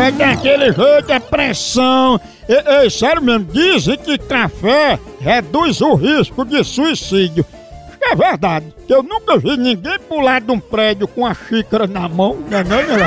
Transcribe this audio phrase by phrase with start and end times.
[0.00, 2.20] É daquele jeito, é pressão.
[2.48, 7.46] Ei, ei, sério mesmo, dizem que café reduz o risco de suicídio.
[8.02, 12.06] É verdade, que eu nunca vi ninguém pular de um prédio com a xícara na
[12.08, 12.80] mão, não é não?
[12.80, 12.98] Eu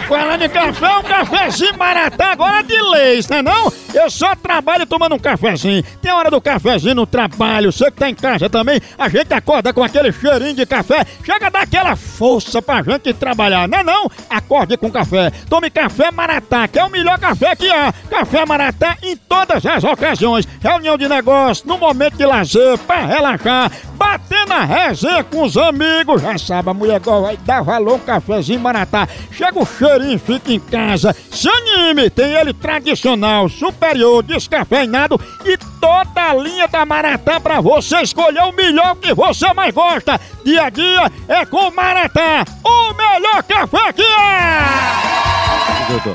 [0.08, 3.72] Falando em café, um cafezinho maratá agora é de leis, não é não?
[3.94, 5.82] Eu só trabalho tomando um cafezinho.
[6.00, 9.72] Tem hora do cafezinho no trabalho, você que tá em casa também, a gente acorda
[9.72, 13.84] com aquele cheirinho de café, chega a dar aquela força pra gente trabalhar, não é
[13.84, 14.10] não?
[14.30, 15.30] Acorde com café.
[15.48, 17.92] Tome café maratá, que é o melhor café que há.
[18.10, 20.48] Café maratá em todas as ocasiões.
[20.60, 26.20] Reunião de negócio, no momento de lazer, pra relaxar, bater na resenha com os amigos.
[26.20, 29.08] Já sabe, a mulher gosta vai dar valor um cafezinho maratá.
[29.30, 31.16] Chega o cheirinho, fica em casa.
[31.30, 38.02] Se anime, tem ele tradicional, superior, descafeinado e toda a linha da Maratá pra você
[38.02, 40.20] escolher o melhor que você mais gosta.
[40.44, 44.62] Dia a dia é com Maratá, o melhor café que é!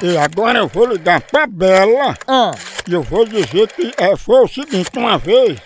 [0.04, 2.16] E agora eu vou ligar pra Bela.
[2.88, 5.60] E eu vou dizer que é, foi o seguinte, uma vez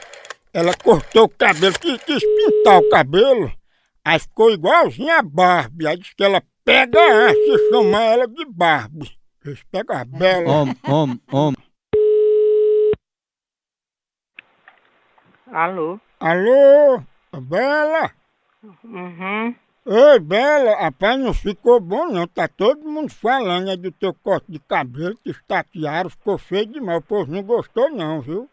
[0.54, 3.52] ela cortou o cabelo, quis, quis pintar o cabelo,
[4.04, 5.88] aí ficou igualzinha a Barbie.
[5.88, 9.18] Aí disse que ela pega a se chamar ela de Barbie.
[9.46, 10.52] Eles pegam a Bela.
[10.52, 11.54] Om, om, om.
[15.48, 16.00] Alô?
[16.20, 17.04] Alô,
[17.42, 18.12] Bela?
[18.84, 19.56] Uhum.
[19.86, 24.52] Ei, Bela, rapaz, não ficou bom não, tá todo mundo falando é do teu corte
[24.52, 28.48] de cabelo, que estaquearam, ficou feio demais, o povo não gostou não, viu?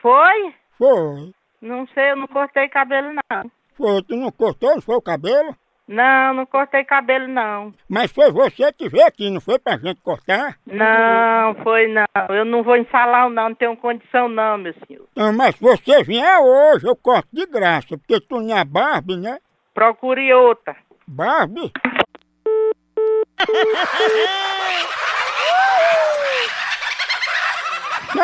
[0.00, 0.54] Foi?
[0.78, 1.34] Foi.
[1.60, 3.50] Não sei, eu não cortei cabelo não.
[3.76, 5.54] Foi, tu não cortou, não foi o cabelo?
[5.86, 7.74] Não, não cortei cabelo não.
[7.88, 10.56] Mas foi você que veio aqui, não foi pra gente cortar?
[10.64, 12.06] Não, foi não.
[12.28, 15.06] Eu não vou em salão não, não tenho condição não, meu senhor.
[15.16, 19.16] Não, mas se você vier hoje, eu corto de graça, porque tu não é Barbie,
[19.16, 19.38] né?
[19.74, 20.76] Procure outra.
[21.08, 21.72] Barbie?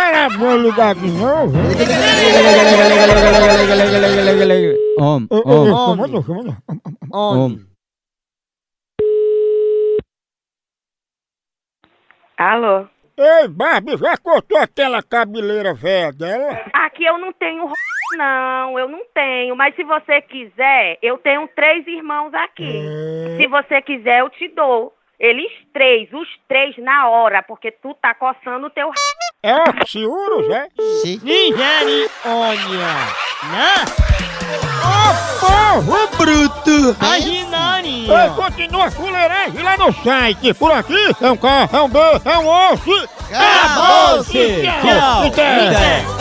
[0.06, 1.58] Será bom ligar de novo?
[5.00, 5.96] Om, om,
[7.12, 7.58] om.
[12.38, 12.86] Alô?
[13.18, 16.64] Ei, Barbie, já cortou aquela cabeleira velha dela?
[16.72, 17.68] Aqui eu não tenho
[18.16, 19.56] não, eu não tenho.
[19.56, 22.84] Mas se você quiser, eu tenho três irmãos aqui.
[23.38, 24.94] Se você quiser, eu te dou.
[25.18, 28.92] Eles três, os três na hora, porque tu tá coçando o teu.
[29.46, 30.66] É oxiurus, é?
[31.22, 31.54] Nigeriônia!
[33.52, 33.84] Né?
[35.38, 36.96] Povo bruto!
[37.00, 38.32] Ei, Imaginaria!
[38.34, 40.52] continua a fuleiragem lá no site.
[40.52, 43.08] Por aqui é um K, é um B, é um osso.
[43.30, 44.62] Acabou-se!
[44.82, 46.15] Tchau.